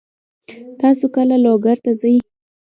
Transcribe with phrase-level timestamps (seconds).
[0.81, 2.15] تاسو کله لوګر ته ځئ؟